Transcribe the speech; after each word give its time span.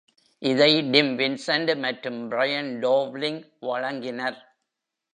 இதை 0.41 0.69
Tim 0.91 1.11
Vincent 1.17 1.73
மற்றும் 1.77 2.19
Brian 2.31 2.71
Dowling 2.83 3.41
வழங்கினர். 3.61 4.39